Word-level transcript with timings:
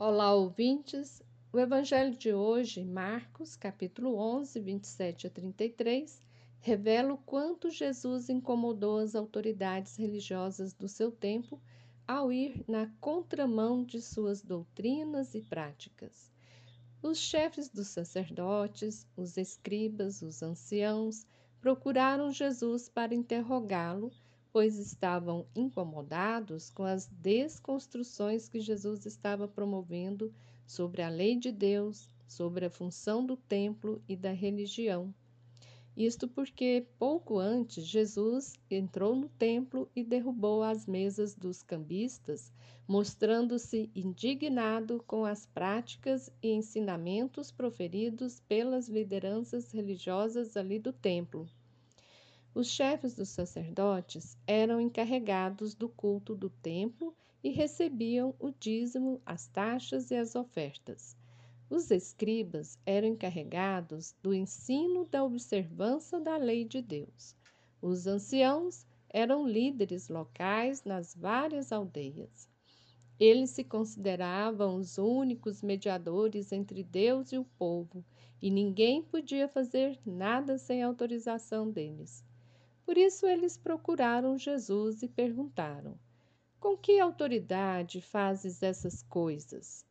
Olá, 0.00 0.32
ouvintes. 0.32 1.20
O 1.52 1.58
evangelho 1.58 2.16
de 2.16 2.32
hoje, 2.32 2.84
Marcos, 2.84 3.56
capítulo 3.56 4.14
11, 4.14 4.60
27 4.60 5.26
a 5.26 5.30
33, 5.30 6.22
revela 6.60 7.14
o 7.14 7.18
quanto 7.18 7.68
Jesus 7.68 8.28
incomodou 8.28 8.98
as 8.98 9.16
autoridades 9.16 9.96
religiosas 9.96 10.72
do 10.72 10.86
seu 10.86 11.10
tempo 11.10 11.60
ao 12.06 12.30
ir 12.30 12.64
na 12.68 12.86
contramão 13.00 13.82
de 13.82 14.00
suas 14.00 14.40
doutrinas 14.40 15.34
e 15.34 15.42
práticas. 15.42 16.30
Os 17.02 17.18
chefes 17.18 17.68
dos 17.68 17.88
sacerdotes, 17.88 19.04
os 19.16 19.36
escribas, 19.36 20.22
os 20.22 20.44
anciãos 20.44 21.26
procuraram 21.60 22.30
Jesus 22.30 22.88
para 22.88 23.16
interrogá-lo 23.16 24.12
pois 24.52 24.78
estavam 24.78 25.46
incomodados 25.54 26.70
com 26.70 26.84
as 26.84 27.06
desconstruções 27.06 28.48
que 28.48 28.60
Jesus 28.60 29.06
estava 29.06 29.46
promovendo 29.46 30.32
sobre 30.66 31.02
a 31.02 31.08
lei 31.08 31.36
de 31.36 31.52
Deus, 31.52 32.08
sobre 32.26 32.66
a 32.66 32.70
função 32.70 33.24
do 33.24 33.36
templo 33.36 34.02
e 34.08 34.16
da 34.16 34.32
religião. 34.32 35.14
Isto 35.96 36.28
porque 36.28 36.86
pouco 36.96 37.40
antes 37.40 37.84
Jesus 37.84 38.54
entrou 38.70 39.16
no 39.16 39.28
templo 39.30 39.90
e 39.96 40.04
derrubou 40.04 40.62
as 40.62 40.86
mesas 40.86 41.34
dos 41.34 41.60
cambistas, 41.60 42.52
mostrando-se 42.86 43.90
indignado 43.96 45.02
com 45.08 45.24
as 45.24 45.44
práticas 45.46 46.30
e 46.40 46.50
ensinamentos 46.50 47.50
proferidos 47.50 48.38
pelas 48.46 48.88
lideranças 48.88 49.72
religiosas 49.72 50.56
ali 50.56 50.78
do 50.78 50.92
templo. 50.92 51.48
Os 52.54 52.66
chefes 52.66 53.14
dos 53.14 53.28
sacerdotes 53.28 54.36
eram 54.44 54.80
encarregados 54.80 55.74
do 55.74 55.88
culto 55.88 56.34
do 56.34 56.50
templo 56.50 57.14
e 57.42 57.50
recebiam 57.50 58.34
o 58.38 58.50
dízimo, 58.50 59.22
as 59.24 59.46
taxas 59.46 60.10
e 60.10 60.16
as 60.16 60.34
ofertas. 60.34 61.16
Os 61.70 61.90
escribas 61.90 62.76
eram 62.84 63.08
encarregados 63.08 64.16
do 64.22 64.34
ensino 64.34 65.04
da 65.04 65.22
observância 65.22 66.18
da 66.18 66.36
lei 66.36 66.64
de 66.64 66.82
Deus. 66.82 67.36
Os 67.80 68.08
anciãos 68.08 68.84
eram 69.08 69.46
líderes 69.46 70.08
locais 70.08 70.82
nas 70.82 71.14
várias 71.14 71.70
aldeias. 71.70 72.48
Eles 73.20 73.50
se 73.50 73.62
consideravam 73.62 74.76
os 74.76 74.98
únicos 74.98 75.62
mediadores 75.62 76.50
entre 76.50 76.82
Deus 76.82 77.30
e 77.30 77.38
o 77.38 77.44
povo, 77.44 78.04
e 78.40 78.50
ninguém 78.50 79.02
podia 79.02 79.46
fazer 79.46 79.98
nada 80.04 80.58
sem 80.58 80.82
autorização 80.82 81.70
deles. 81.70 82.24
Por 82.88 82.96
isso 82.96 83.26
eles 83.26 83.54
procuraram 83.54 84.38
Jesus 84.38 85.02
e 85.02 85.08
perguntaram: 85.08 85.94
Com 86.58 86.74
que 86.74 86.98
autoridade 86.98 88.00
fazes 88.00 88.62
essas 88.62 89.02
coisas? 89.02 89.84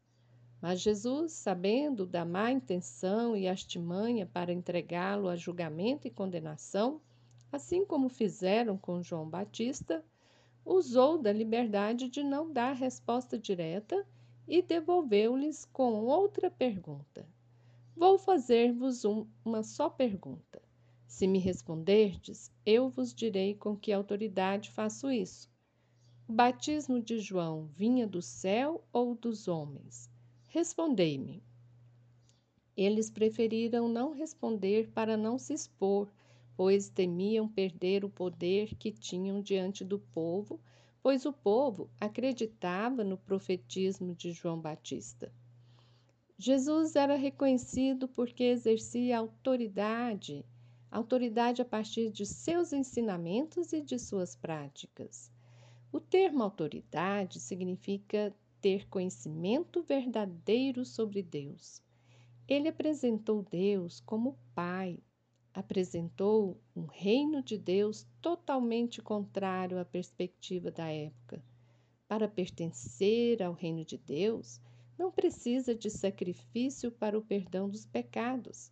Mas 0.60 0.82
Jesus, 0.82 1.34
sabendo 1.34 2.08
da 2.08 2.26
má 2.26 2.52
intenção 2.52 3.38
e 3.38 3.48
artimanha 3.48 4.26
para 4.26 4.52
entregá-lo 4.52 5.30
a 5.30 5.36
julgamento 5.36 6.08
e 6.08 6.10
condenação, 6.10 7.00
assim 7.52 7.86
como 7.86 8.10
fizeram 8.10 8.80
com 8.80 9.04
João 9.04 9.30
Batista, 9.30 10.04
usou 10.66 11.20
da 11.20 11.32
liberdade 11.32 12.10
de 12.10 12.24
não 12.24 12.52
dar 12.52 12.74
resposta 12.74 13.38
direta 13.38 14.08
e 14.48 14.60
devolveu-lhes 14.60 15.66
com 15.66 16.04
outra 16.04 16.50
pergunta. 16.50 17.28
Vou 17.96 18.18
fazer-vos 18.18 19.06
um, 19.06 19.28
uma 19.46 19.62
só 19.62 19.88
pergunta. 19.88 20.67
Se 21.08 21.26
me 21.26 21.40
responderdes, 21.40 22.52
eu 22.66 22.90
vos 22.90 23.14
direi 23.14 23.56
com 23.56 23.78
que 23.78 23.94
autoridade 23.94 24.70
faço 24.70 25.10
isso. 25.10 25.50
O 26.28 26.34
batismo 26.34 27.02
de 27.02 27.18
João 27.18 27.66
vinha 27.68 28.06
do 28.06 28.22
céu 28.22 28.84
ou 28.92 29.16
dos 29.16 29.48
homens? 29.48 30.12
Respondei-me. 30.50 31.42
Eles 32.76 33.10
preferiram 33.10 33.88
não 33.88 34.12
responder 34.12 34.92
para 34.92 35.16
não 35.16 35.40
se 35.40 35.54
expor, 35.54 36.12
pois 36.56 36.90
temiam 36.90 37.48
perder 37.48 38.04
o 38.04 38.10
poder 38.10 38.76
que 38.76 38.92
tinham 38.92 39.42
diante 39.42 39.86
do 39.86 39.98
povo, 39.98 40.60
pois 41.02 41.26
o 41.26 41.32
povo 41.32 41.90
acreditava 42.00 43.04
no 43.04 43.18
profetismo 43.18 44.14
de 44.14 44.34
João 44.34 44.60
Batista. 44.60 45.32
Jesus 46.38 46.96
era 46.96 47.16
reconhecido 47.16 48.08
porque 48.10 48.44
exercia 48.44 49.18
autoridade 49.18 50.46
autoridade 50.90 51.62
a 51.62 51.66
partir 51.66 52.10
de 52.12 52.26
seus 52.26 52.72
ensinamentos 52.72 53.74
e 53.74 53.82
de 53.82 54.00
suas 54.00 54.36
práticas. 54.36 55.32
O 55.92 56.00
termo 56.00 56.44
autoridade 56.44 57.40
significa 57.40 58.36
ter 58.62 58.88
conhecimento 58.88 59.84
verdadeiro 59.84 60.86
sobre 60.86 61.22
Deus. 61.22 61.82
Ele 62.48 62.70
apresentou 62.70 63.44
Deus 63.44 64.00
como 64.00 64.38
Pai, 64.56 65.00
apresentou 65.54 66.60
um 66.76 66.86
reino 66.86 67.44
de 67.44 67.58
Deus 67.58 68.08
totalmente 68.22 69.02
contrário 69.02 69.80
à 69.80 69.86
perspectiva 69.86 70.72
da 70.72 70.88
época. 70.88 71.44
Para 72.08 72.28
pertencer 72.28 73.44
ao 73.44 73.54
reino 73.54 73.84
de 73.84 73.98
Deus, 73.98 74.62
não 74.98 75.12
precisa 75.12 75.76
de 75.76 75.90
sacrifício 75.90 76.92
para 76.92 77.18
o 77.18 77.22
perdão 77.22 77.70
dos 77.70 77.86
pecados 77.86 78.72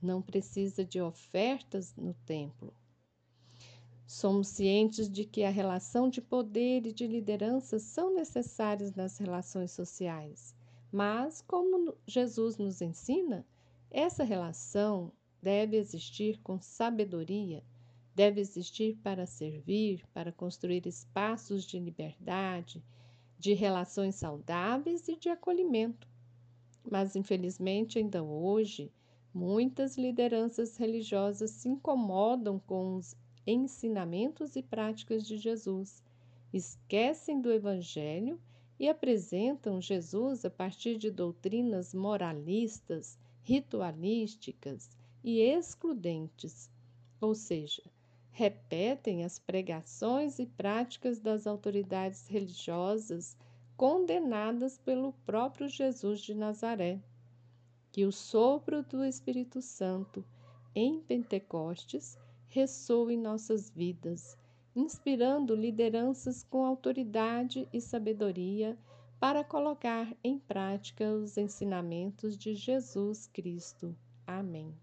não 0.00 0.20
precisa 0.20 0.84
de 0.84 1.00
ofertas 1.00 1.94
no 1.96 2.14
templo. 2.26 2.72
Somos 4.06 4.48
cientes 4.48 5.08
de 5.08 5.24
que 5.24 5.44
a 5.44 5.50
relação 5.50 6.08
de 6.08 6.20
poder 6.20 6.86
e 6.86 6.92
de 6.92 7.06
liderança 7.06 7.78
são 7.78 8.14
necessárias 8.14 8.94
nas 8.94 9.18
relações 9.18 9.70
sociais, 9.70 10.54
mas, 10.92 11.40
como 11.40 11.96
Jesus 12.06 12.56
nos 12.58 12.80
ensina, 12.82 13.46
essa 13.90 14.22
relação 14.22 15.10
deve 15.42 15.76
existir 15.76 16.38
com 16.42 16.60
sabedoria, 16.60 17.64
deve 18.14 18.40
existir 18.40 18.96
para 19.02 19.26
servir, 19.26 20.06
para 20.12 20.30
construir 20.30 20.86
espaços 20.86 21.64
de 21.64 21.78
liberdade, 21.78 22.84
de 23.38 23.54
relações 23.54 24.14
saudáveis 24.14 25.08
e 25.08 25.16
de 25.16 25.28
acolhimento. 25.28 26.08
Mas, 26.88 27.16
infelizmente, 27.16 27.98
ainda 27.98 28.22
hoje, 28.22 28.92
Muitas 29.34 29.96
lideranças 29.96 30.76
religiosas 30.76 31.50
se 31.50 31.68
incomodam 31.68 32.60
com 32.60 32.94
os 32.94 33.16
ensinamentos 33.44 34.54
e 34.54 34.62
práticas 34.62 35.26
de 35.26 35.36
Jesus, 35.36 36.04
esquecem 36.52 37.40
do 37.40 37.50
Evangelho 37.50 38.40
e 38.78 38.88
apresentam 38.88 39.80
Jesus 39.80 40.44
a 40.44 40.50
partir 40.50 40.96
de 40.96 41.10
doutrinas 41.10 41.92
moralistas, 41.92 43.18
ritualísticas 43.42 44.88
e 45.24 45.40
excludentes, 45.40 46.70
ou 47.20 47.34
seja, 47.34 47.82
repetem 48.30 49.24
as 49.24 49.40
pregações 49.40 50.38
e 50.38 50.46
práticas 50.46 51.18
das 51.18 51.44
autoridades 51.48 52.28
religiosas 52.28 53.36
condenadas 53.76 54.78
pelo 54.78 55.12
próprio 55.26 55.68
Jesus 55.68 56.20
de 56.20 56.34
Nazaré 56.34 57.00
que 57.94 58.04
o 58.04 58.10
sopro 58.10 58.82
do 58.82 59.04
Espírito 59.04 59.62
Santo 59.62 60.24
em 60.74 60.98
Pentecostes 60.98 62.18
ressoe 62.48 63.14
em 63.14 63.16
nossas 63.16 63.70
vidas, 63.70 64.36
inspirando 64.74 65.54
lideranças 65.54 66.42
com 66.42 66.64
autoridade 66.64 67.68
e 67.72 67.80
sabedoria 67.80 68.76
para 69.20 69.44
colocar 69.44 70.12
em 70.24 70.40
prática 70.40 71.04
os 71.04 71.38
ensinamentos 71.38 72.36
de 72.36 72.56
Jesus 72.56 73.28
Cristo. 73.28 73.94
Amém. 74.26 74.74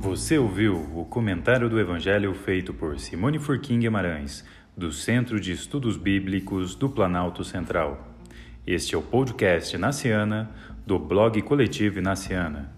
Você 0.00 0.38
ouviu 0.38 0.74
o 0.98 1.04
comentário 1.04 1.70
do 1.70 1.78
Evangelho 1.78 2.34
feito 2.34 2.74
por 2.74 2.98
Simone 2.98 3.38
Furquim 3.38 3.78
Guimarães, 3.78 4.44
do 4.76 4.90
Centro 4.90 5.38
de 5.38 5.52
Estudos 5.52 5.96
Bíblicos 5.96 6.74
do 6.74 6.88
Planalto 6.88 7.44
Central. 7.44 8.07
Este 8.70 8.94
é 8.94 8.98
o 8.98 9.00
podcast 9.00 9.78
Naciana, 9.78 10.50
do 10.86 10.98
blog 10.98 11.40
Coletivo 11.40 12.02
Naciana. 12.02 12.70